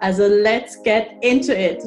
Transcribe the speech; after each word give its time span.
Also 0.00 0.28
let's 0.28 0.80
get 0.84 1.10
into 1.22 1.52
it! 1.52 1.82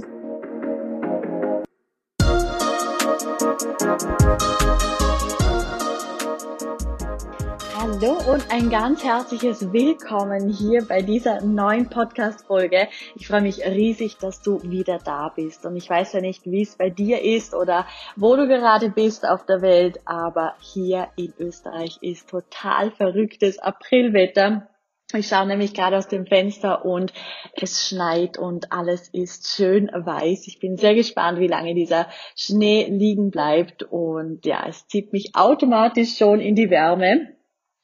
Hallo 7.74 8.18
und 8.30 8.52
ein 8.52 8.70
ganz 8.70 9.02
herzliches 9.02 9.72
Willkommen 9.72 10.50
hier 10.50 10.86
bei 10.86 11.02
dieser 11.02 11.40
neuen 11.42 11.90
Podcast-Folge. 11.90 12.90
Ich 13.16 13.28
freue 13.28 13.42
mich 13.42 13.66
riesig, 13.66 14.18
dass 14.18 14.42
du 14.42 14.62
wieder 14.64 15.00
da 15.00 15.30
bist. 15.34 15.66
Und 15.66 15.78
ich 15.78 15.90
weiß 15.90 16.12
ja 16.12 16.20
nicht, 16.20 16.46
wie 16.46 16.64
es 16.64 16.76
bei 16.76 16.90
dir 16.90 17.22
ist 17.22 17.56
oder 17.56 17.88
wo 18.18 18.36
du 18.36 18.46
gerade 18.48 18.90
bist 18.90 19.26
auf 19.26 19.46
der 19.46 19.62
Welt, 19.62 20.02
aber 20.04 20.56
hier 20.60 21.08
in 21.16 21.34
Österreich 21.40 21.98
ist 22.02 22.30
total 22.30 22.92
verrücktes 22.92 23.58
Aprilwetter. 23.60 24.68
Ich 25.14 25.28
schaue 25.28 25.48
nämlich 25.48 25.74
gerade 25.74 25.98
aus 25.98 26.08
dem 26.08 26.26
Fenster 26.26 26.86
und 26.86 27.14
es 27.54 27.88
schneit 27.88 28.38
und 28.38 28.72
alles 28.72 29.10
ist 29.10 29.48
schön 29.48 29.90
weiß. 29.94 30.48
Ich 30.48 30.60
bin 30.60 30.78
sehr 30.78 30.96
gespannt, 30.96 31.40
wie 31.40 31.48
lange 31.48 31.76
dieser 31.76 32.08
Schnee 32.36 32.88
liegen 32.90 33.32
bleibt 33.32 33.84
und 33.84 34.46
ja, 34.46 34.66
es 34.68 34.88
zieht 34.88 35.14
mich 35.14 35.32
automatisch 35.34 36.18
schon 36.18 36.40
in 36.40 36.56
die 36.56 36.70
Wärme 36.70 37.36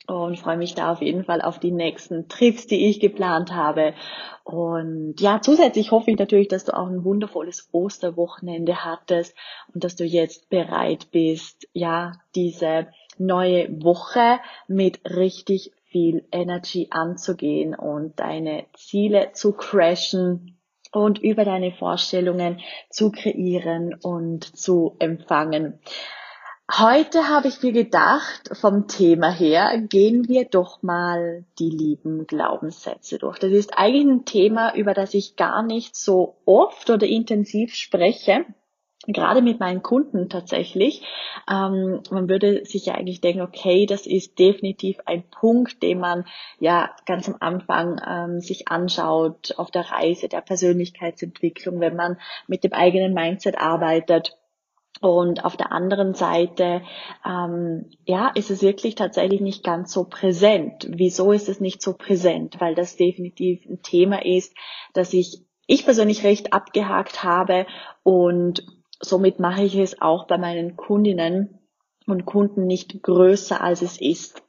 und 0.07 0.39
freue 0.39 0.57
mich 0.57 0.73
da 0.73 0.91
auf 0.93 1.01
jeden 1.01 1.25
Fall 1.25 1.41
auf 1.41 1.59
die 1.59 1.71
nächsten 1.71 2.29
Trips, 2.29 2.65
die 2.65 2.87
ich 2.87 2.99
geplant 2.99 3.53
habe. 3.53 3.93
Und 4.45 5.19
ja, 5.19 5.41
zusätzlich 5.41 5.91
hoffe 5.91 6.11
ich 6.11 6.17
natürlich, 6.17 6.47
dass 6.47 6.63
du 6.63 6.73
auch 6.73 6.87
ein 6.87 7.03
wundervolles 7.03 7.67
Osterwochenende 7.73 8.85
hattest 8.85 9.35
und 9.73 9.83
dass 9.83 9.97
du 9.97 10.05
jetzt 10.05 10.49
bereit 10.49 11.11
bist, 11.11 11.67
ja, 11.73 12.13
diese 12.35 12.87
neue 13.17 13.67
Woche 13.83 14.39
mit 14.67 15.01
richtig 15.03 15.73
viel 15.97 16.27
Energy 16.31 16.89
anzugehen 16.91 17.73
und 17.73 18.19
deine 18.19 18.65
Ziele 18.75 19.31
zu 19.33 19.53
crashen 19.53 20.59
und 20.91 21.17
über 21.17 21.43
deine 21.43 21.71
Vorstellungen 21.71 22.59
zu 22.91 23.11
kreieren 23.11 23.95
und 23.95 24.43
zu 24.43 24.95
empfangen. 24.99 25.79
Heute 26.71 27.29
habe 27.29 27.47
ich 27.47 27.63
mir 27.63 27.71
gedacht, 27.71 28.51
vom 28.53 28.87
Thema 28.87 29.31
her, 29.31 29.81
gehen 29.89 30.27
wir 30.27 30.45
doch 30.45 30.83
mal 30.83 31.45
die 31.57 31.71
lieben 31.71 32.27
Glaubenssätze 32.27 33.17
durch. 33.17 33.39
Das 33.39 33.51
ist 33.51 33.71
eigentlich 33.75 34.05
ein 34.05 34.25
Thema, 34.25 34.75
über 34.75 34.93
das 34.93 35.15
ich 35.15 35.35
gar 35.35 35.63
nicht 35.63 35.95
so 35.95 36.35
oft 36.45 36.91
oder 36.91 37.07
intensiv 37.07 37.73
spreche. 37.73 38.45
Gerade 39.07 39.41
mit 39.41 39.61
meinen 39.61 39.81
Kunden 39.81 40.27
tatsächlich. 40.27 41.01
Ähm, 41.49 42.01
man 42.11 42.27
würde 42.27 42.65
sich 42.65 42.87
ja 42.87 42.95
eigentlich 42.95 43.21
denken, 43.21 43.41
okay, 43.41 43.85
das 43.85 44.05
ist 44.05 44.37
definitiv 44.37 44.97
ein 45.05 45.23
Punkt, 45.29 45.81
den 45.81 45.99
man 45.99 46.25
ja 46.59 46.93
ganz 47.05 47.29
am 47.29 47.37
Anfang 47.39 48.01
ähm, 48.05 48.41
sich 48.41 48.67
anschaut 48.67 49.53
auf 49.57 49.71
der 49.71 49.89
Reise 49.91 50.27
der 50.27 50.41
Persönlichkeitsentwicklung, 50.41 51.79
wenn 51.79 51.95
man 51.95 52.17
mit 52.47 52.65
dem 52.65 52.73
eigenen 52.73 53.13
Mindset 53.13 53.57
arbeitet 53.57 54.37
und 54.99 55.45
auf 55.45 55.55
der 55.55 55.71
anderen 55.71 56.13
Seite, 56.13 56.81
ähm, 57.25 57.89
ja, 58.05 58.29
ist 58.29 58.49
es 58.49 58.61
wirklich 58.61 58.95
tatsächlich 58.95 59.41
nicht 59.41 59.63
ganz 59.63 59.93
so 59.93 60.05
präsent. 60.05 60.87
Wieso 60.89 61.31
ist 61.31 61.49
es 61.49 61.59
nicht 61.59 61.81
so 61.81 61.93
präsent? 61.93 62.59
Weil 62.59 62.75
das 62.75 62.97
definitiv 62.97 63.65
ein 63.65 63.81
Thema 63.83 64.25
ist, 64.25 64.53
das 64.93 65.13
ich, 65.13 65.45
ich 65.67 65.85
persönlich 65.85 66.23
recht 66.23 66.51
abgehakt 66.51 67.23
habe 67.23 67.67
und 68.03 68.65
somit 68.99 69.39
mache 69.39 69.63
ich 69.63 69.75
es 69.75 70.01
auch 70.01 70.27
bei 70.27 70.37
meinen 70.37 70.75
Kundinnen 70.75 71.59
und 72.05 72.25
Kunden 72.25 72.65
nicht 72.65 73.01
größer, 73.03 73.61
als 73.61 73.81
es 73.81 73.99
ist. 73.99 74.41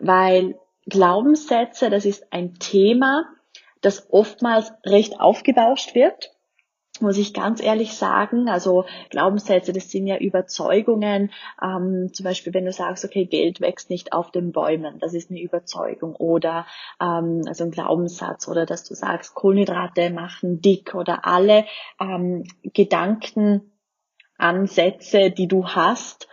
Weil 0.00 0.58
Glaubenssätze, 0.86 1.90
das 1.90 2.04
ist 2.04 2.32
ein 2.32 2.54
Thema, 2.54 3.26
das 3.80 4.10
oftmals 4.10 4.72
recht 4.84 5.20
aufgebauscht 5.20 5.94
wird 5.94 6.34
muss 7.00 7.18
ich 7.18 7.34
ganz 7.34 7.60
ehrlich 7.60 7.94
sagen, 7.94 8.48
also 8.48 8.84
Glaubenssätze, 9.10 9.72
das 9.72 9.90
sind 9.90 10.06
ja 10.06 10.16
Überzeugungen. 10.16 11.32
Ähm, 11.60 12.10
zum 12.12 12.24
Beispiel, 12.24 12.54
wenn 12.54 12.64
du 12.64 12.72
sagst, 12.72 13.04
okay, 13.04 13.26
Geld 13.26 13.60
wächst 13.60 13.90
nicht 13.90 14.12
auf 14.12 14.30
den 14.30 14.52
Bäumen, 14.52 14.98
das 15.00 15.12
ist 15.12 15.30
eine 15.30 15.40
Überzeugung. 15.40 16.14
Oder 16.14 16.66
ähm, 17.00 17.42
also 17.46 17.64
ein 17.64 17.72
Glaubenssatz, 17.72 18.46
oder 18.46 18.64
dass 18.64 18.84
du 18.84 18.94
sagst, 18.94 19.34
Kohlenhydrate 19.34 20.10
machen 20.10 20.60
dick 20.60 20.94
oder 20.94 21.26
alle 21.26 21.64
ähm, 22.00 22.44
Gedankenansätze, 24.38 25.30
die 25.30 25.48
du 25.48 25.66
hast, 25.66 26.28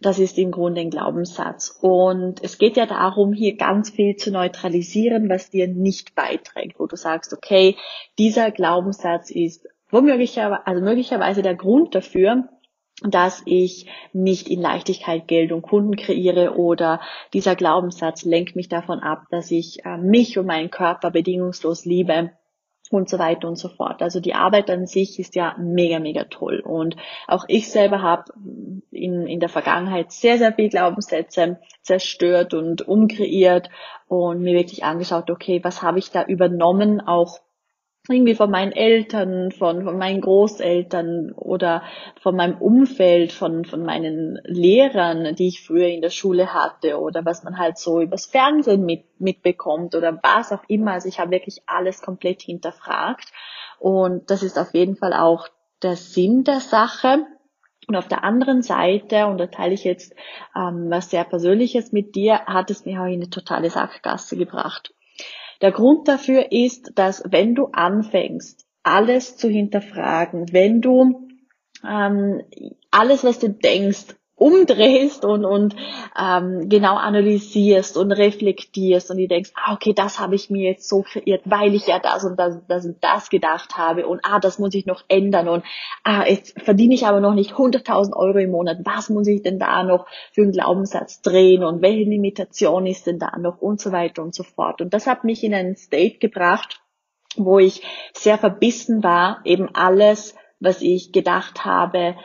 das 0.00 0.18
ist 0.18 0.38
im 0.38 0.52
Grunde 0.52 0.80
ein 0.80 0.90
Glaubenssatz. 0.90 1.76
Und 1.80 2.42
es 2.42 2.58
geht 2.58 2.76
ja 2.76 2.86
darum, 2.86 3.32
hier 3.32 3.56
ganz 3.56 3.90
viel 3.90 4.16
zu 4.16 4.30
neutralisieren, 4.30 5.28
was 5.28 5.50
dir 5.50 5.66
nicht 5.66 6.14
beiträgt, 6.14 6.78
wo 6.78 6.86
du 6.86 6.96
sagst, 6.96 7.32
okay, 7.32 7.76
dieser 8.16 8.50
Glaubenssatz 8.50 9.30
ist 9.30 9.66
womöglicherweise, 9.90 10.66
also 10.66 10.82
möglicherweise 10.82 11.42
der 11.42 11.56
Grund 11.56 11.94
dafür, 11.94 12.48
dass 13.02 13.42
ich 13.44 13.86
nicht 14.12 14.48
in 14.48 14.60
Leichtigkeit 14.60 15.28
Geld 15.28 15.52
und 15.52 15.62
Kunden 15.62 15.96
kreiere 15.96 16.56
oder 16.56 17.00
dieser 17.32 17.54
Glaubenssatz 17.54 18.24
lenkt 18.24 18.56
mich 18.56 18.68
davon 18.68 19.00
ab, 19.00 19.24
dass 19.30 19.50
ich 19.50 19.84
äh, 19.84 19.98
mich 19.98 20.36
und 20.38 20.46
meinen 20.46 20.70
Körper 20.70 21.10
bedingungslos 21.10 21.84
liebe 21.84 22.32
und 22.90 23.08
so 23.08 23.18
weiter 23.18 23.48
und 23.48 23.56
so 23.56 23.68
fort. 23.68 24.02
Also 24.02 24.20
die 24.20 24.34
Arbeit 24.34 24.70
an 24.70 24.86
sich 24.86 25.18
ist 25.18 25.34
ja 25.34 25.54
mega, 25.58 25.98
mega 25.98 26.24
toll. 26.24 26.60
Und 26.60 26.96
auch 27.26 27.44
ich 27.48 27.70
selber 27.70 28.02
habe 28.02 28.32
in, 28.90 29.26
in 29.26 29.40
der 29.40 29.48
Vergangenheit 29.48 30.12
sehr, 30.12 30.38
sehr 30.38 30.52
viel 30.52 30.68
Glaubenssätze 30.68 31.58
zerstört 31.82 32.54
und 32.54 32.86
umkreiert 32.86 33.70
und 34.06 34.40
mir 34.40 34.54
wirklich 34.54 34.84
angeschaut, 34.84 35.30
okay, 35.30 35.60
was 35.62 35.82
habe 35.82 35.98
ich 35.98 36.10
da 36.10 36.24
übernommen, 36.24 37.00
auch 37.00 37.40
irgendwie 38.08 38.34
von 38.34 38.50
meinen 38.50 38.72
Eltern, 38.72 39.50
von, 39.50 39.84
von 39.84 39.98
meinen 39.98 40.20
Großeltern 40.20 41.32
oder 41.32 41.82
von 42.20 42.36
meinem 42.36 42.58
Umfeld, 42.58 43.32
von, 43.32 43.64
von 43.64 43.84
meinen 43.84 44.38
Lehrern, 44.44 45.34
die 45.34 45.48
ich 45.48 45.64
früher 45.64 45.88
in 45.88 46.00
der 46.00 46.10
Schule 46.10 46.54
hatte 46.54 46.98
oder 46.98 47.24
was 47.24 47.44
man 47.44 47.58
halt 47.58 47.78
so 47.78 48.00
übers 48.00 48.26
Fernsehen 48.26 48.84
mit, 48.84 49.04
mitbekommt 49.20 49.94
oder 49.94 50.18
was 50.22 50.52
auch 50.52 50.62
immer. 50.68 50.92
Also 50.92 51.08
ich 51.08 51.20
habe 51.20 51.32
wirklich 51.32 51.62
alles 51.66 52.00
komplett 52.00 52.42
hinterfragt 52.42 53.32
und 53.78 54.30
das 54.30 54.42
ist 54.42 54.58
auf 54.58 54.74
jeden 54.74 54.96
Fall 54.96 55.12
auch 55.12 55.48
der 55.82 55.96
Sinn 55.96 56.44
der 56.44 56.60
Sache. 56.60 57.26
Und 57.86 57.96
auf 57.96 58.08
der 58.08 58.22
anderen 58.22 58.60
Seite, 58.60 59.28
und 59.28 59.38
da 59.38 59.46
teile 59.46 59.72
ich 59.72 59.82
jetzt 59.82 60.14
ähm, 60.54 60.90
was 60.90 61.08
sehr 61.08 61.24
Persönliches 61.24 61.90
mit 61.90 62.14
dir, 62.14 62.44
hat 62.44 62.70
es 62.70 62.84
mir 62.84 63.00
auch 63.00 63.06
in 63.06 63.14
eine 63.14 63.30
totale 63.30 63.70
Sackgasse 63.70 64.36
gebracht. 64.36 64.92
Der 65.60 65.72
Grund 65.72 66.08
dafür 66.08 66.52
ist, 66.52 66.92
dass 66.94 67.22
wenn 67.28 67.54
du 67.54 67.66
anfängst, 67.72 68.64
alles 68.82 69.36
zu 69.36 69.48
hinterfragen, 69.48 70.52
wenn 70.52 70.80
du 70.80 71.28
ähm, 71.86 72.42
alles, 72.90 73.24
was 73.24 73.38
du 73.38 73.50
denkst, 73.50 74.16
umdrehst 74.38 75.24
und, 75.24 75.44
und 75.44 75.74
ähm, 76.18 76.68
genau 76.68 76.96
analysierst 76.96 77.96
und 77.96 78.12
reflektierst 78.12 79.10
und 79.10 79.18
du 79.18 79.26
denkst, 79.26 79.52
ah, 79.54 79.74
okay, 79.74 79.92
das 79.92 80.18
habe 80.18 80.34
ich 80.34 80.48
mir 80.48 80.70
jetzt 80.70 80.88
so 80.88 81.02
kreiert, 81.02 81.42
weil 81.44 81.74
ich 81.74 81.86
ja 81.86 81.98
das 81.98 82.24
und 82.24 82.38
das, 82.38 82.58
das 82.68 82.86
und 82.86 83.02
das 83.02 83.30
gedacht 83.30 83.76
habe 83.76 84.06
und 84.06 84.20
ah, 84.22 84.38
das 84.38 84.58
muss 84.58 84.74
ich 84.74 84.86
noch 84.86 85.02
ändern 85.08 85.48
und 85.48 85.64
ah, 86.04 86.24
jetzt 86.26 86.60
verdiene 86.62 86.94
ich 86.94 87.06
aber 87.06 87.20
noch 87.20 87.34
nicht 87.34 87.52
100.000 87.52 88.14
Euro 88.14 88.38
im 88.38 88.50
Monat, 88.50 88.78
was 88.84 89.10
muss 89.10 89.26
ich 89.26 89.42
denn 89.42 89.58
da 89.58 89.82
noch 89.82 90.06
für 90.32 90.42
einen 90.42 90.52
Glaubenssatz 90.52 91.20
drehen 91.20 91.64
und 91.64 91.82
welche 91.82 92.08
Limitation 92.08 92.86
ist 92.86 93.06
denn 93.06 93.18
da 93.18 93.36
noch 93.38 93.60
und 93.60 93.80
so 93.80 93.92
weiter 93.92 94.22
und 94.22 94.34
so 94.34 94.44
fort. 94.44 94.80
Und 94.80 94.94
das 94.94 95.06
hat 95.06 95.24
mich 95.24 95.42
in 95.42 95.54
einen 95.54 95.76
State 95.76 96.18
gebracht, 96.18 96.80
wo 97.36 97.58
ich 97.58 97.82
sehr 98.14 98.38
verbissen 98.38 99.02
war, 99.02 99.40
eben 99.44 99.68
alles 99.74 100.34
was 100.60 100.82
ich 100.82 101.12
gedacht 101.12 101.64
habe, 101.64 102.16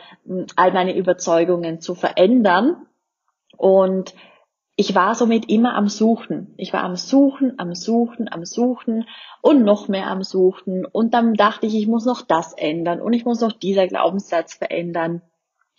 all 0.56 0.72
meine 0.72 0.96
Überzeugungen 0.96 1.80
zu 1.80 1.94
verändern. 1.94 2.86
Und 3.56 4.14
ich 4.76 4.94
war 4.94 5.14
somit 5.14 5.48
immer 5.48 5.74
am 5.74 5.88
Suchen. 5.88 6.52
Ich 6.56 6.72
war 6.72 6.82
am 6.82 6.96
Suchen, 6.96 7.58
am 7.58 7.74
Suchen, 7.74 8.32
am 8.32 8.44
Suchen 8.44 9.06
und 9.40 9.62
noch 9.62 9.86
mehr 9.86 10.08
am 10.08 10.24
Suchen. 10.24 10.84
Und 10.84 11.14
dann 11.14 11.34
dachte 11.34 11.66
ich, 11.66 11.76
ich 11.76 11.86
muss 11.86 12.04
noch 12.04 12.22
das 12.22 12.52
ändern 12.54 13.00
und 13.00 13.12
ich 13.12 13.24
muss 13.24 13.40
noch 13.40 13.52
dieser 13.52 13.86
Glaubenssatz 13.86 14.54
verändern. 14.54 15.22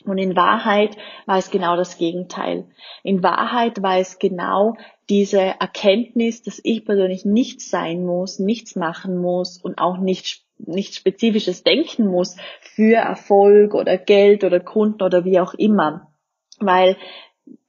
Und 0.05 0.17
in 0.17 0.35
Wahrheit 0.35 0.95
war 1.25 1.37
es 1.37 1.49
genau 1.49 1.75
das 1.75 1.97
Gegenteil. 1.97 2.67
In 3.03 3.23
Wahrheit 3.23 3.81
war 3.81 3.97
es 3.97 4.19
genau 4.19 4.75
diese 5.09 5.39
Erkenntnis, 5.39 6.43
dass 6.43 6.61
ich 6.63 6.85
persönlich 6.85 7.25
nichts 7.25 7.69
sein 7.69 8.05
muss, 8.05 8.39
nichts 8.39 8.75
machen 8.75 9.17
muss 9.17 9.57
und 9.57 9.77
auch 9.77 9.97
nicht 9.97 10.44
nichts 10.57 10.97
Spezifisches 10.97 11.63
denken 11.63 12.07
muss 12.07 12.35
für 12.61 12.95
Erfolg 12.95 13.73
oder 13.73 13.97
Geld 13.97 14.43
oder 14.43 14.59
Kunden 14.59 15.03
oder 15.03 15.25
wie 15.25 15.39
auch 15.39 15.53
immer. 15.53 16.11
Weil, 16.59 16.97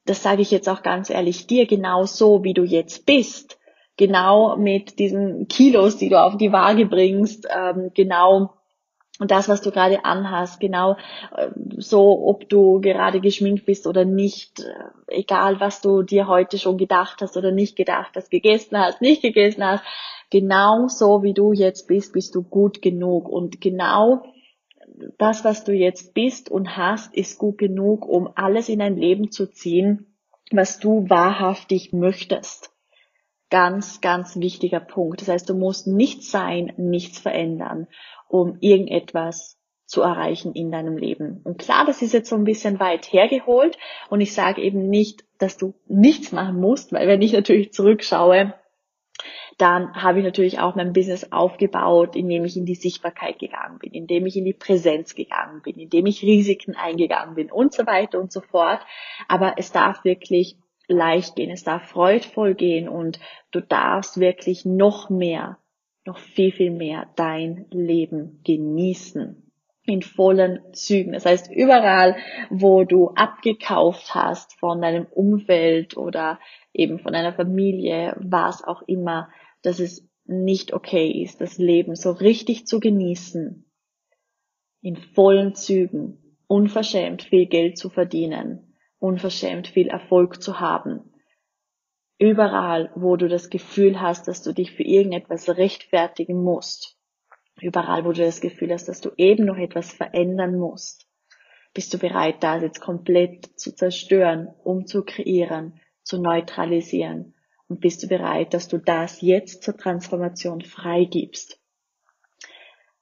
das 0.05 0.23
sage 0.23 0.41
ich 0.41 0.51
jetzt 0.51 0.69
auch 0.69 0.83
ganz 0.83 1.09
ehrlich, 1.09 1.47
dir 1.47 1.65
genau 1.65 2.05
so, 2.05 2.43
wie 2.43 2.53
du 2.53 2.63
jetzt 2.63 3.05
bist, 3.05 3.59
genau 3.97 4.55
mit 4.55 4.99
diesen 4.99 5.47
Kilos, 5.47 5.97
die 5.97 6.09
du 6.09 6.21
auf 6.21 6.37
die 6.37 6.51
Waage 6.51 6.85
bringst, 6.85 7.47
ähm, 7.53 7.91
genau 7.93 8.53
und 9.19 9.31
das, 9.31 9.49
was 9.49 9.61
du 9.61 9.71
gerade 9.71 10.05
anhast, 10.05 10.59
genau 10.59 10.95
äh, 11.35 11.49
so, 11.77 12.27
ob 12.27 12.47
du 12.49 12.79
gerade 12.81 13.19
geschminkt 13.19 13.65
bist 13.65 13.87
oder 13.87 14.05
nicht, 14.05 14.59
äh, 14.59 14.73
egal 15.07 15.59
was 15.59 15.81
du 15.81 16.03
dir 16.03 16.27
heute 16.27 16.57
schon 16.59 16.77
gedacht 16.77 17.21
hast 17.21 17.35
oder 17.35 17.51
nicht 17.51 17.75
gedacht 17.75 18.11
hast, 18.15 18.29
gegessen 18.29 18.77
hast, 18.77 19.01
nicht 19.01 19.21
gegessen 19.21 19.65
hast, 19.65 19.83
genau 20.29 20.87
so 20.87 21.23
wie 21.23 21.33
du 21.33 21.53
jetzt 21.53 21.87
bist, 21.87 22.13
bist 22.13 22.35
du 22.35 22.43
gut 22.43 22.81
genug. 22.81 23.27
Und 23.27 23.59
genau 23.59 24.23
das, 25.17 25.43
was 25.43 25.63
du 25.63 25.73
jetzt 25.73 26.13
bist 26.13 26.49
und 26.49 26.77
hast, 26.77 27.15
ist 27.15 27.39
gut 27.39 27.57
genug, 27.57 28.05
um 28.05 28.29
alles 28.35 28.69
in 28.69 28.79
dein 28.79 28.97
Leben 28.97 29.31
zu 29.31 29.47
ziehen, 29.47 30.15
was 30.51 30.79
du 30.79 31.09
wahrhaftig 31.09 31.91
möchtest. 31.91 32.71
Ganz, 33.49 34.01
ganz 34.01 34.35
wichtiger 34.37 34.81
Punkt. 34.81 35.21
Das 35.21 35.29
heißt, 35.29 35.49
du 35.49 35.53
musst 35.53 35.87
nichts 35.87 36.31
sein, 36.31 36.73
nichts 36.77 37.19
verändern 37.19 37.87
um 38.27 38.57
irgendetwas 38.59 39.57
zu 39.85 40.01
erreichen 40.01 40.53
in 40.53 40.71
deinem 40.71 40.97
Leben. 40.97 41.39
Und 41.43 41.59
klar, 41.59 41.85
das 41.85 42.01
ist 42.01 42.13
jetzt 42.13 42.29
so 42.29 42.35
ein 42.35 42.43
bisschen 42.43 42.79
weit 42.79 43.11
hergeholt 43.11 43.77
und 44.09 44.19
ich 44.19 44.33
sage 44.33 44.61
eben 44.61 44.89
nicht, 44.89 45.23
dass 45.37 45.57
du 45.57 45.75
nichts 45.87 46.31
machen 46.33 46.59
musst, 46.59 46.91
weil 46.91 47.07
wenn 47.07 47.21
ich 47.21 47.31
natürlich 47.31 47.71
zurückschaue, 47.71 48.53
dann 49.57 49.95
habe 49.95 50.19
ich 50.19 50.25
natürlich 50.25 50.59
auch 50.59 50.75
mein 50.75 50.93
Business 50.93 51.31
aufgebaut, 51.31 52.15
indem 52.15 52.45
ich 52.45 52.57
in 52.57 52.65
die 52.65 52.75
Sichtbarkeit 52.75 53.39
gegangen 53.39 53.79
bin, 53.79 53.93
indem 53.93 54.25
ich 54.25 54.35
in 54.35 54.45
die 54.45 54.53
Präsenz 54.53 55.15
gegangen 55.15 55.61
bin, 55.63 55.77
indem 55.77 56.05
ich 56.05 56.21
Risiken 56.21 56.75
eingegangen 56.75 57.35
bin 57.35 57.49
und 57.49 57.73
so 57.73 57.87
weiter 57.87 58.19
und 58.19 58.31
so 58.31 58.41
fort. 58.41 58.81
Aber 59.27 59.55
es 59.57 59.71
darf 59.71 60.03
wirklich 60.03 60.57
leicht 60.87 61.35
gehen, 61.35 61.51
es 61.51 61.63
darf 61.63 61.89
freudvoll 61.89 62.55
gehen 62.55 62.87
und 62.87 63.19
du 63.51 63.61
darfst 63.61 64.19
wirklich 64.19 64.65
noch 64.65 65.09
mehr 65.09 65.57
noch 66.07 66.17
viel, 66.17 66.51
viel 66.51 66.71
mehr 66.71 67.07
dein 67.15 67.67
Leben 67.69 68.41
genießen. 68.43 69.43
In 69.83 70.01
vollen 70.01 70.59
Zügen. 70.73 71.13
Das 71.13 71.25
heißt, 71.25 71.49
überall, 71.51 72.17
wo 72.49 72.83
du 72.83 73.09
abgekauft 73.09 74.15
hast 74.15 74.59
von 74.59 74.81
deinem 74.81 75.05
Umfeld 75.05 75.95
oder 75.95 76.39
eben 76.73 76.99
von 76.99 77.13
deiner 77.13 77.33
Familie, 77.33 78.17
was 78.19 78.63
auch 78.65 78.81
immer, 78.81 79.29
dass 79.61 79.79
es 79.79 80.05
nicht 80.25 80.73
okay 80.73 81.09
ist, 81.23 81.39
das 81.39 81.57
Leben 81.57 81.95
so 81.95 82.11
richtig 82.11 82.67
zu 82.67 82.81
genießen. 82.81 83.65
In 84.81 84.97
vollen 84.97 85.55
Zügen. 85.55 86.17
Unverschämt 86.47 87.23
viel 87.23 87.45
Geld 87.45 87.77
zu 87.77 87.89
verdienen. 87.89 88.66
Unverschämt 88.99 89.67
viel 89.67 89.87
Erfolg 89.87 90.41
zu 90.41 90.59
haben 90.59 91.11
Überall, 92.19 92.91
wo 92.95 93.15
du 93.15 93.27
das 93.27 93.49
Gefühl 93.49 94.01
hast, 94.01 94.27
dass 94.27 94.41
du 94.41 94.51
dich 94.51 94.71
für 94.71 94.83
irgendetwas 94.83 95.49
rechtfertigen 95.49 96.41
musst. 96.43 96.97
Überall, 97.61 98.05
wo 98.05 98.11
du 98.11 98.23
das 98.23 98.41
Gefühl 98.41 98.73
hast, 98.73 98.87
dass 98.87 99.01
du 99.01 99.11
eben 99.17 99.45
noch 99.45 99.57
etwas 99.57 99.91
verändern 99.91 100.57
musst. 100.57 101.07
Bist 101.75 101.93
du 101.93 101.99
bereit, 101.99 102.41
das 102.41 102.63
jetzt 102.63 102.81
komplett 102.81 103.59
zu 103.59 103.75
zerstören, 103.75 104.47
um 104.63 104.87
zu 104.87 105.03
kreieren, 105.03 105.79
zu 106.01 106.19
neutralisieren? 106.19 107.35
Und 107.67 107.81
bist 107.81 108.01
du 108.01 108.07
bereit, 108.07 108.55
dass 108.55 108.67
du 108.67 108.79
das 108.79 109.21
jetzt 109.21 109.61
zur 109.61 109.77
Transformation 109.77 110.61
freigibst? 110.61 111.61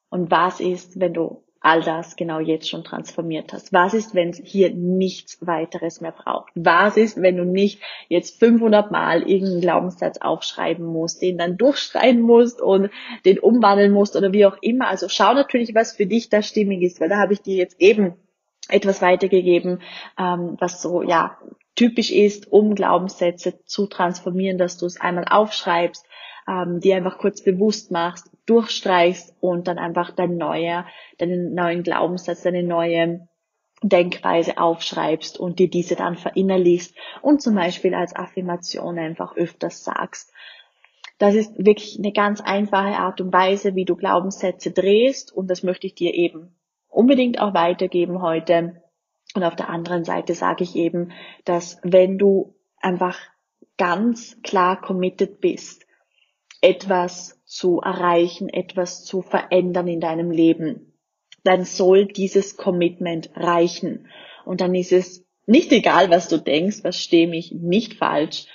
Und 0.10 0.30
was 0.30 0.60
ist, 0.60 1.00
wenn 1.00 1.14
du 1.14 1.45
all 1.66 1.82
das 1.82 2.16
genau 2.16 2.40
jetzt 2.40 2.70
schon 2.70 2.84
transformiert 2.84 3.52
hast? 3.52 3.74
Was 3.74 3.96
ist, 3.96 4.14
wenn 4.14 4.30
es 4.30 4.42
hier 4.44 4.70
nichts 4.74 5.40
weiteres 5.46 6.00
mehr 6.00 6.12
braucht? 6.12 6.52
Was 6.54 6.96
ist, 6.96 7.20
wenn 7.20 7.38
du 7.38 7.44
nicht 7.44 7.82
jetzt 8.08 8.40
500 8.40 8.92
Mal 8.92 9.24
irgendeinen 9.24 9.62
Glaubenssatz 9.62 10.20
aufschreiben 10.20 10.86
musst, 10.86 11.24
den 11.24 11.40
dann 11.40 11.58
durchschreiben 11.58 12.22
musst 12.22 12.62
und 12.62 12.92
den 13.26 13.40
umwandeln 13.40 13.92
musst 13.92 14.16
oder 14.16 14.32
wie 14.32 14.46
auch 14.46 14.58
immer? 14.62 14.88
Also 14.88 15.10
schau 15.10 15.34
natürlich, 15.34 15.74
was 15.74 15.96
für 15.96 16.06
dich 16.06 16.30
da 16.30 16.44
stimmig 16.44 16.84
ist, 16.84 17.02
weil 17.02 17.10
da 17.10 17.18
habe 17.18 17.34
ich 17.34 17.42
dir 17.42 17.56
jetzt 17.56 17.82
eben 17.82 18.14
etwas 18.70 19.02
weitergegeben, 19.02 19.82
ähm, 20.20 20.58
was 20.60 20.84
so, 20.84 21.02
ja, 21.02 21.38
typisch 21.76 22.12
ist, 22.12 22.52
um 22.52 22.76
Glaubenssätze 22.76 23.64
zu 23.66 23.88
transformieren, 23.88 24.60
dass 24.60 24.78
du 24.78 24.86
es 24.86 25.02
einmal 25.02 25.26
aufschreibst, 25.30 26.06
ähm, 26.48 26.80
dir 26.80 26.96
einfach 26.96 27.18
kurz 27.18 27.44
bewusst 27.44 27.90
machst, 27.90 28.30
durchstreichst 28.46 29.36
und 29.40 29.68
dann 29.68 29.78
einfach 29.78 30.12
dein 30.12 30.38
neuer, 30.38 30.86
deinen 31.18 31.54
neuen 31.54 31.84
Glaubenssatz, 31.84 32.44
deine 32.44 32.64
neue 32.64 33.28
Denkweise 33.82 34.58
aufschreibst 34.58 35.40
und 35.40 35.60
dir 35.60 35.70
diese 35.70 35.96
dann 35.96 36.16
verinnerlichst 36.16 36.96
und 37.22 37.42
zum 37.42 37.56
Beispiel 37.56 37.94
als 37.94 38.16
Affirmation 38.16 38.98
einfach 38.98 39.36
öfters 39.36 39.84
sagst. 39.84 40.32
Das 41.18 41.36
ist 41.36 41.58
wirklich 41.58 41.98
eine 41.98 42.12
ganz 42.12 42.42
einfache 42.42 42.98
Art 42.98 43.22
und 43.22 43.32
Weise, 43.32 43.76
wie 43.76 43.86
du 43.86 43.96
Glaubenssätze 43.96 44.72
drehst 44.72 45.32
und 45.32 45.50
das 45.50 45.64
möchte 45.64 45.88
ich 45.88 45.96
dir 45.96 46.14
eben 46.14 46.56
unbedingt 46.90 47.40
auch 47.40 47.54
weitergeben 47.54 48.22
heute. 48.22 48.82
Und 49.34 49.44
auf 49.44 49.56
der 49.56 49.70
anderen 49.70 50.06
Seite 50.06 50.34
sage 50.34 50.64
ich 50.64 50.76
eben, 50.76 51.12
dass 51.44 51.78
wenn 51.84 52.18
du 52.18 52.56
einfach 52.80 53.20
ganz 53.78 54.42
klar 54.44 54.80
committed 54.80 55.42
bist, 55.42 55.86
etwas 56.62 57.35
zu 57.46 57.80
erreichen, 57.80 58.50
etwas 58.50 59.06
zu 59.06 59.22
verändern 59.22 59.88
in 59.88 60.00
deinem 60.00 60.32
Leben, 60.32 60.94
dann 61.44 61.64
soll 61.64 62.06
dieses 62.06 62.58
Commitment 62.58 63.30
reichen. 63.36 64.08
Und 64.46 64.62
dann 64.62 64.74
ist 64.76 64.92
es 64.92 65.26
nicht 65.46 65.72
egal, 65.72 66.10
was 66.10 66.28
du 66.28 66.38
denkst, 66.38 66.84
was 66.84 67.00
stehe 67.00 67.28
mich 67.28 67.52
nicht 67.52 67.94
falsch, 67.94 68.48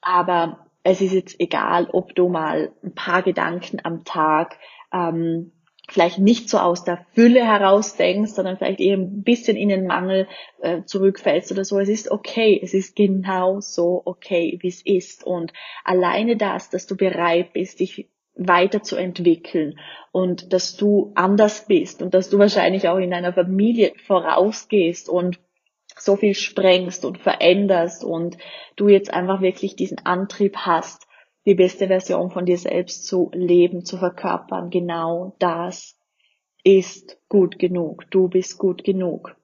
aber 0.00 0.66
es 0.84 1.00
ist 1.00 1.12
jetzt 1.12 1.40
egal, 1.40 1.88
ob 1.92 2.14
du 2.14 2.28
mal 2.28 2.72
ein 2.82 2.94
paar 2.94 3.22
Gedanken 3.22 3.80
am 3.82 4.04
Tag 4.04 4.58
ähm, 4.92 5.52
vielleicht 5.88 6.18
nicht 6.18 6.48
so 6.48 6.58
aus 6.58 6.84
der 6.84 7.04
Fülle 7.12 7.44
heraus 7.44 7.96
denkst, 7.96 8.32
sondern 8.32 8.58
vielleicht 8.58 8.80
eher 8.80 8.96
ein 8.96 9.22
bisschen 9.22 9.56
in 9.56 9.70
den 9.70 9.86
Mangel 9.86 10.28
äh, 10.60 10.82
zurückfällst 10.84 11.50
oder 11.50 11.64
so. 11.64 11.78
Es 11.78 11.88
ist 11.88 12.10
okay, 12.10 12.60
es 12.62 12.74
ist 12.74 12.94
genau 12.94 13.60
so 13.60 14.02
okay, 14.04 14.58
wie 14.60 14.68
es 14.68 14.84
ist. 14.84 15.24
Und 15.24 15.52
alleine 15.84 16.36
das, 16.36 16.70
dass 16.70 16.86
du 16.86 16.96
bereit 16.96 17.52
bist, 17.54 17.80
dich 17.80 18.08
weiterzuentwickeln 18.38 19.78
und 20.12 20.52
dass 20.52 20.76
du 20.76 21.12
anders 21.14 21.66
bist 21.66 22.02
und 22.02 22.14
dass 22.14 22.30
du 22.30 22.38
wahrscheinlich 22.38 22.88
auch 22.88 22.98
in 22.98 23.10
deiner 23.10 23.32
Familie 23.32 23.92
vorausgehst 24.06 25.08
und 25.08 25.38
so 25.98 26.16
viel 26.16 26.34
sprengst 26.34 27.04
und 27.04 27.18
veränderst 27.18 28.04
und 28.04 28.38
du 28.76 28.88
jetzt 28.88 29.12
einfach 29.12 29.40
wirklich 29.40 29.76
diesen 29.76 29.98
Antrieb 30.06 30.56
hast, 30.58 31.08
die 31.44 31.54
beste 31.54 31.88
Version 31.88 32.30
von 32.30 32.46
dir 32.46 32.58
selbst 32.58 33.06
zu 33.06 33.30
leben, 33.34 33.84
zu 33.84 33.98
verkörpern. 33.98 34.70
Genau 34.70 35.34
das 35.38 35.98
ist 36.62 37.18
gut 37.28 37.58
genug. 37.58 38.10
Du 38.10 38.28
bist 38.28 38.58
gut 38.58 38.84
genug. 38.84 39.36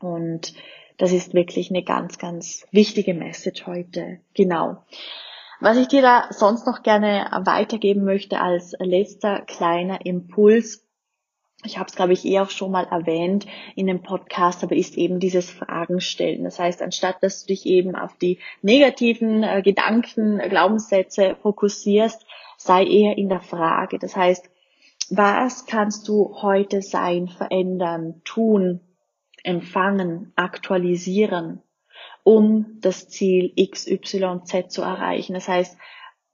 Und 0.00 0.54
das 0.98 1.12
ist 1.12 1.34
wirklich 1.34 1.70
eine 1.70 1.82
ganz, 1.82 2.18
ganz 2.18 2.66
wichtige 2.70 3.14
Message 3.14 3.66
heute. 3.66 4.20
Genau. 4.34 4.84
Was 5.62 5.76
ich 5.76 5.86
dir 5.86 6.02
da 6.02 6.26
sonst 6.30 6.66
noch 6.66 6.82
gerne 6.82 7.30
weitergeben 7.44 8.02
möchte 8.02 8.40
als 8.40 8.74
letzter 8.80 9.42
kleiner 9.42 10.04
Impuls, 10.04 10.84
ich 11.62 11.78
habe 11.78 11.88
es, 11.88 11.94
glaube 11.94 12.14
ich, 12.14 12.24
eh 12.24 12.40
auch 12.40 12.50
schon 12.50 12.72
mal 12.72 12.88
erwähnt 12.90 13.46
in 13.76 13.86
dem 13.86 14.02
Podcast, 14.02 14.64
aber 14.64 14.74
ist 14.74 14.96
eben 14.96 15.20
dieses 15.20 15.52
Fragen 15.52 16.00
stellen. 16.00 16.42
Das 16.42 16.58
heißt, 16.58 16.82
anstatt 16.82 17.22
dass 17.22 17.42
du 17.42 17.52
dich 17.52 17.64
eben 17.64 17.94
auf 17.94 18.18
die 18.18 18.40
negativen 18.62 19.44
äh, 19.44 19.62
Gedanken, 19.62 20.38
Glaubenssätze 20.38 21.36
fokussierst, 21.40 22.26
sei 22.56 22.84
eher 22.84 23.16
in 23.16 23.28
der 23.28 23.40
Frage. 23.40 24.00
Das 24.00 24.16
heißt, 24.16 24.50
was 25.10 25.66
kannst 25.66 26.08
du 26.08 26.42
heute 26.42 26.82
sein, 26.82 27.28
verändern, 27.28 28.20
tun, 28.24 28.80
empfangen, 29.44 30.32
aktualisieren, 30.34 31.62
um 32.24 32.78
das 32.80 33.08
Ziel 33.08 33.52
X, 33.56 33.86
Y, 33.86 34.44
Z 34.44 34.70
zu 34.70 34.82
erreichen? 34.82 35.34
Das 35.34 35.48
heißt, 35.48 35.76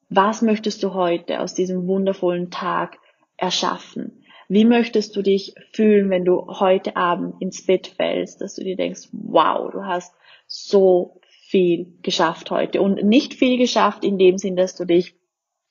was 0.09 0.43
möchtest 0.43 0.83
du 0.83 0.95
heute 0.95 1.41
aus 1.41 1.55
diesem 1.55 1.87
wundervollen 1.87 2.51
Tag 2.51 2.99
erschaffen? 3.37 4.25
Wie 4.49 4.65
möchtest 4.65 5.15
du 5.15 5.23
dich 5.23 5.55
fühlen, 5.73 6.09
wenn 6.09 6.25
du 6.25 6.47
heute 6.59 6.97
Abend 6.97 7.41
ins 7.43 7.67
Bett 7.67 7.87
fällst, 7.87 8.41
dass 8.41 8.55
du 8.55 8.65
dir 8.65 8.77
denkst, 8.77 9.09
wow, 9.13 9.71
du 9.71 9.85
hast 9.85 10.15
so 10.47 11.21
viel 11.49 11.99
geschafft 12.03 12.51
heute 12.51 12.81
und 12.81 13.03
nicht 13.03 13.35
viel 13.35 13.59
geschafft 13.59 14.05
in 14.05 14.19
dem 14.19 14.39
Sinn, 14.39 14.57
dass 14.57 14.75
du 14.75 14.87
dich 14.87 15.15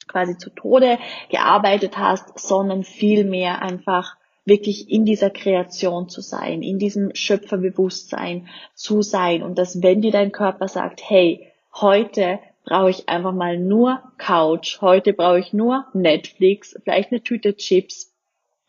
quasi 0.07 0.37
zu 0.37 0.51
Tode 0.51 0.99
gearbeitet 1.29 1.97
hast, 1.97 2.37
sondern 2.39 2.83
vielmehr 2.83 3.61
einfach 3.61 4.16
wirklich 4.47 4.89
in 4.89 5.05
dieser 5.05 5.29
Kreation 5.29 6.09
zu 6.09 6.21
sein, 6.21 6.61
in 6.61 6.79
diesem 6.79 7.13
Schöpferbewusstsein 7.13 8.47
zu 8.73 9.01
sein 9.01 9.43
und 9.43 9.57
dass 9.57 9.83
wenn 9.83 10.01
dir 10.01 10.11
dein 10.11 10.31
Körper 10.31 10.67
sagt, 10.67 11.01
hey, 11.07 11.51
heute 11.73 12.39
brauche 12.63 12.89
ich 12.89 13.07
einfach 13.09 13.33
mal 13.33 13.57
nur 13.57 14.01
Couch, 14.17 14.81
heute 14.81 15.13
brauche 15.13 15.39
ich 15.39 15.53
nur 15.53 15.85
Netflix, 15.93 16.77
vielleicht 16.83 17.11
eine 17.11 17.21
Tüte 17.21 17.55
Chips, 17.55 18.13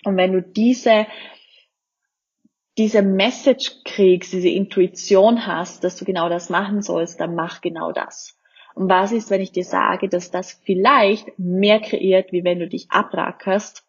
Und 0.05 0.17
wenn 0.17 0.33
du 0.33 0.43
diese, 0.43 1.07
diese 2.77 3.03
Message 3.03 3.83
kriegst, 3.85 4.33
diese 4.33 4.49
Intuition 4.49 5.47
hast, 5.47 5.83
dass 5.83 5.97
du 5.97 6.05
genau 6.05 6.29
das 6.29 6.49
machen 6.49 6.83
sollst, 6.83 7.21
dann 7.21 7.35
mach 7.35 7.61
genau 7.61 7.93
das. 7.93 8.39
Und 8.75 8.89
was 8.89 9.11
ist, 9.11 9.31
wenn 9.31 9.41
ich 9.41 9.51
dir 9.51 9.65
sage, 9.65 10.09
dass 10.09 10.31
das 10.31 10.53
vielleicht 10.53 11.37
mehr 11.37 11.81
kreiert, 11.81 12.31
wie 12.31 12.45
wenn 12.45 12.61
du 12.61 12.69
dich 12.69 12.91
abrackerst? 12.91 13.88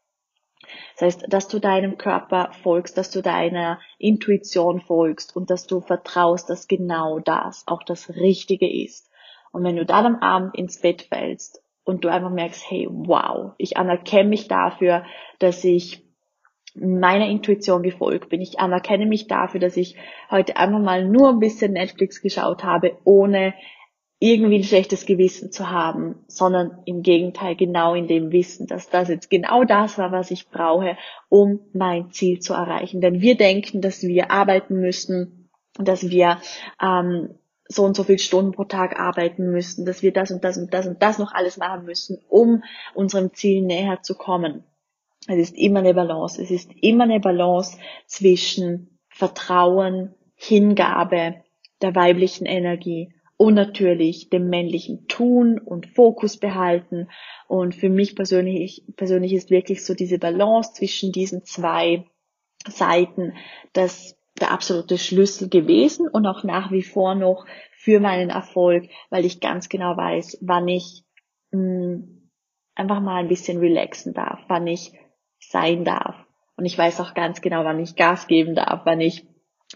Das 0.94 1.02
heißt, 1.02 1.26
dass 1.30 1.48
du 1.48 1.60
deinem 1.60 1.98
Körper 1.98 2.52
folgst, 2.64 2.98
dass 2.98 3.12
du 3.12 3.22
deiner 3.22 3.80
Intuition 3.98 4.82
folgst 4.82 5.36
und 5.36 5.50
dass 5.50 5.68
du 5.68 5.82
vertraust, 5.82 6.50
dass 6.50 6.68
genau 6.68 7.20
das 7.20 7.64
auch 7.68 7.84
das 7.84 8.10
Richtige 8.10 8.72
ist. 8.72 9.10
Und 9.52 9.64
wenn 9.64 9.76
du 9.76 9.86
dann 9.86 10.06
am 10.06 10.16
Abend 10.18 10.56
ins 10.56 10.82
Bett 10.82 11.04
fällst 11.04 11.62
und 11.84 12.04
du 12.04 12.10
einfach 12.10 12.30
merkst, 12.30 12.70
hey, 12.70 12.88
wow, 12.90 13.54
ich 13.58 13.78
anerkenne 13.78 14.30
mich 14.30 14.48
dafür, 14.48 15.06
dass 15.40 15.64
ich 15.64 16.04
meiner 16.76 17.28
Intuition 17.28 17.82
gefolgt 17.82 18.30
bin. 18.30 18.42
Ich 18.42 18.60
anerkenne 18.60 19.06
mich 19.06 19.28
dafür, 19.28 19.60
dass 19.60 19.76
ich 19.76 19.96
heute 20.30 20.56
einfach 20.58 20.80
mal 20.80 21.06
nur 21.06 21.30
ein 21.30 21.40
bisschen 21.40 21.74
Netflix 21.74 22.22
geschaut 22.22 22.64
habe, 22.64 22.98
ohne 23.04 23.54
irgendwie 24.20 24.58
ein 24.58 24.64
schlechtes 24.64 25.06
Gewissen 25.06 25.52
zu 25.52 25.70
haben, 25.70 26.24
sondern 26.28 26.82
im 26.86 27.04
Gegenteil 27.04 27.56
genau 27.56 27.96
in 27.96 28.08
dem 28.08 28.32
Wissen, 28.32 28.68
dass 28.68 28.90
das 28.90 29.08
jetzt 29.08 29.30
genau 29.30 29.64
das 29.64 29.98
war, 29.98 30.12
was 30.12 30.30
ich 30.30 30.50
brauche, 30.50 30.98
um 31.30 31.62
mein 31.74 32.12
Ziel 32.12 32.40
zu 32.40 32.54
erreichen. 32.54 33.00
Denn 33.00 33.22
wir 33.22 33.38
denken, 33.38 33.82
dass 33.82 34.04
wir 34.04 34.30
arbeiten 34.30 34.76
müssen, 34.76 35.50
dass 35.78 36.10
wir 36.10 36.40
ähm, 36.82 37.36
so 37.66 37.84
und 37.84 37.96
so 37.96 38.04
viele 38.04 38.20
Stunden 38.20 38.52
pro 38.52 38.66
Tag 38.66 39.00
arbeiten 39.00 39.52
müssen, 39.52 39.86
dass 39.86 40.04
wir 40.04 40.12
das 40.12 40.32
und 40.32 40.44
das 40.44 40.58
und 40.58 40.74
das 40.74 40.86
und 40.86 41.02
das 41.02 41.18
noch 41.18 41.34
alles 41.34 41.56
machen 41.56 41.86
müssen, 41.86 42.18
um 42.28 42.64
unserem 42.94 43.34
Ziel 43.34 43.62
näher 43.62 44.02
zu 44.02 44.16
kommen. 44.16 44.66
Es 45.28 45.38
ist 45.38 45.56
immer 45.58 45.80
eine 45.80 45.94
Balance. 45.94 46.42
Es 46.42 46.52
ist 46.52 46.72
immer 46.82 47.06
eine 47.06 47.20
Balance 47.22 47.78
zwischen 48.06 49.00
Vertrauen, 49.08 50.14
Hingabe 50.36 51.36
der 51.82 51.96
weiblichen 51.96 52.46
Energie 52.46 53.14
und 53.42 53.54
natürlich 53.54 54.30
dem 54.30 54.50
männlichen 54.50 55.08
Tun 55.08 55.60
und 55.60 55.88
Fokus 55.88 56.36
behalten. 56.36 57.08
Und 57.48 57.74
für 57.74 57.88
mich 57.88 58.14
persönlich, 58.14 58.84
persönlich 58.98 59.32
ist 59.32 59.50
wirklich 59.50 59.86
so 59.86 59.94
diese 59.94 60.20
Balance 60.20 60.74
zwischen 60.74 61.14
diesen 61.14 61.46
zwei 61.46 62.04
Seiten 62.68 63.34
das 63.72 64.18
der 64.42 64.52
absolute 64.52 64.98
Schlüssel 64.98 65.48
gewesen 65.48 66.10
und 66.10 66.26
auch 66.26 66.44
nach 66.44 66.70
wie 66.72 66.84
vor 66.84 67.16
noch 67.16 67.46
für 67.78 68.02
meinen 68.02 68.30
Erfolg, 68.30 68.90
weil 69.10 69.24
ich 69.24 69.40
ganz 69.40 69.70
genau 69.70 69.96
weiß, 69.96 70.40
wann 70.42 70.68
ich 70.68 71.06
mh, 71.52 71.60
hm, 71.60 72.32
einfach 72.76 73.00
mal 73.00 73.22
ein 73.22 73.30
bisschen 73.30 73.60
relaxen 73.60 74.14
darf, 74.14 74.42
wann 74.50 74.68
ich 74.68 74.92
sein 75.40 75.86
darf. 75.86 76.16
Und 76.58 76.66
ich 76.66 76.78
weiß 76.78 77.00
auch 77.00 77.14
ganz 77.14 77.40
genau, 77.40 77.64
wann 77.64 77.80
ich 77.80 77.96
Gas 77.96 78.28
geben 78.28 78.54
darf, 78.54 78.82
wann 78.84 79.00
ich 79.00 79.26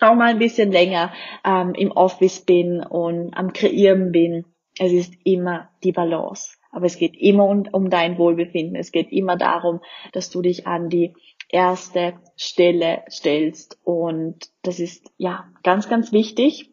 auch 0.02 0.16
mal 0.16 0.30
ein 0.30 0.40
bisschen 0.40 0.72
länger 0.72 1.14
ähm, 1.46 1.74
im 1.76 1.92
Office 1.92 2.42
bin 2.42 2.82
und 2.82 3.34
am 3.36 3.54
Kreieren 3.54 4.12
bin. 4.12 4.46
Es 4.80 4.92
ist 4.92 5.14
immer 5.24 5.70
die 5.84 5.92
Balance. 5.92 6.58
Aber 6.72 6.88
es 6.88 6.98
geht 6.98 7.16
immer 7.16 7.46
um, 7.46 7.68
um 7.72 7.90
dein 7.92 8.18
Wohlbefinden. 8.18 8.76
Es 8.76 8.92
geht 8.92 9.12
immer 9.12 9.38
darum, 9.38 9.82
dass 10.12 10.32
du 10.32 10.42
dich 10.42 10.66
an 10.66 10.90
die 10.90 11.14
erste 11.50 12.16
Stelle 12.36 13.04
stellst. 13.10 13.80
Und 13.84 14.50
das 14.64 14.80
ist 14.80 15.12
ja 15.18 15.46
ganz, 15.62 15.88
ganz 15.88 16.12
wichtig. 16.12 16.72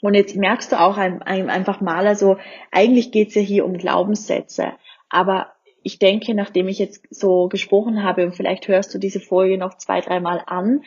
Und 0.00 0.14
jetzt 0.14 0.36
merkst 0.36 0.70
du 0.70 0.80
auch 0.80 0.96
ein, 0.96 1.22
ein, 1.22 1.50
einfach 1.50 1.80
mal, 1.80 2.06
also 2.06 2.36
eigentlich 2.70 3.10
geht's 3.10 3.34
ja 3.34 3.42
hier 3.42 3.64
um 3.64 3.76
Glaubenssätze. 3.76 4.74
Aber 5.08 5.52
ich 5.82 5.98
denke, 5.98 6.34
nachdem 6.34 6.68
ich 6.68 6.78
jetzt 6.78 7.06
so 7.10 7.48
gesprochen 7.48 8.04
habe, 8.04 8.24
und 8.24 8.36
vielleicht 8.36 8.68
hörst 8.68 8.94
du 8.94 8.98
diese 8.98 9.20
Folge 9.20 9.58
noch 9.58 9.76
zwei, 9.76 10.00
dreimal 10.00 10.42
an, 10.46 10.82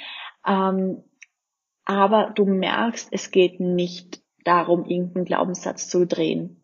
ähm, 0.47 1.03
aber 1.87 2.33
du 2.35 2.45
merkst, 2.45 3.07
es 3.11 3.31
geht 3.31 3.61
nicht 3.61 4.21
darum, 4.43 4.85
irgendeinen 4.85 5.23
Glaubenssatz 5.23 5.87
zu 5.87 6.05
drehen. 6.05 6.61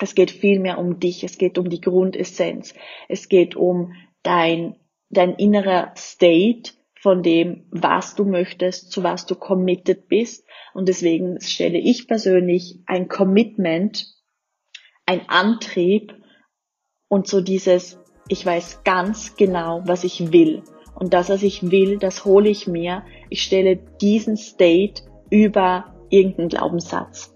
Es 0.00 0.16
geht 0.16 0.32
vielmehr 0.32 0.78
um 0.78 0.98
dich, 0.98 1.22
es 1.22 1.38
geht 1.38 1.56
um 1.56 1.70
die 1.70 1.80
Grundessenz, 1.80 2.74
es 3.08 3.28
geht 3.28 3.54
um 3.54 3.94
dein, 4.24 4.74
dein 5.08 5.36
innerer 5.36 5.92
State 5.96 6.72
von 7.00 7.22
dem, 7.22 7.66
was 7.70 8.16
du 8.16 8.24
möchtest, 8.24 8.90
zu 8.90 9.04
was 9.04 9.24
du 9.24 9.36
committed 9.36 10.08
bist. 10.08 10.44
Und 10.74 10.88
deswegen 10.88 11.40
stelle 11.40 11.78
ich 11.78 12.08
persönlich 12.08 12.80
ein 12.86 13.06
Commitment, 13.06 14.04
ein 15.06 15.28
Antrieb 15.28 16.12
und 17.06 17.28
so 17.28 17.40
dieses, 17.40 18.00
ich 18.26 18.44
weiß 18.44 18.82
ganz 18.82 19.36
genau, 19.36 19.82
was 19.84 20.02
ich 20.02 20.32
will. 20.32 20.64
Und 20.98 21.14
das, 21.14 21.28
was 21.28 21.42
ich 21.42 21.70
will, 21.70 21.98
das 21.98 22.24
hole 22.24 22.48
ich 22.48 22.66
mir. 22.66 23.02
Ich 23.28 23.42
stelle 23.42 23.76
diesen 23.76 24.36
State 24.36 25.02
über 25.30 25.94
irgendeinen 26.08 26.48
Glaubenssatz. 26.48 27.34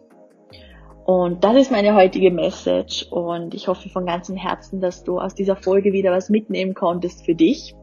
Und 1.05 1.43
das 1.43 1.57
ist 1.57 1.71
meine 1.73 1.95
heutige 1.97 2.31
Message 2.31 3.05
und 3.11 3.53
ich 3.55 3.67
hoffe 3.67 3.89
von 3.89 4.07
ganzem 4.07 4.37
Herzen, 4.37 4.81
dass 4.81 5.03
du 5.03 5.19
aus 5.19 5.35
dieser 5.35 5.57
Folge 5.57 5.93
wieder 5.93 6.13
was 6.13 6.31
mitnehmen 6.31 6.73
konntest 6.73 7.25
für 7.25 7.35
dich. 7.35 7.75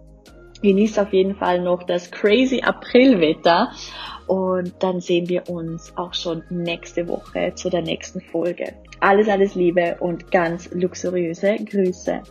Genieß 0.61 0.97
auf 0.97 1.11
jeden 1.11 1.35
Fall 1.35 1.61
noch 1.61 1.83
das 1.83 2.09
crazy 2.09 2.61
Aprilwetter 2.61 3.71
und 4.27 4.73
dann 4.79 5.01
sehen 5.01 5.27
wir 5.27 5.49
uns 5.49 5.91
auch 5.97 6.13
schon 6.13 6.43
nächste 6.49 7.07
Woche 7.07 7.53
zu 7.53 7.69
der 7.69 7.81
nächsten 7.81 8.21
Folge. 8.21 8.73
Alles, 9.01 9.27
alles 9.27 9.55
Liebe 9.55 9.97
und 9.99 10.31
ganz 10.31 10.69
luxuriöse 10.71 11.57
Grüße. 11.57 12.21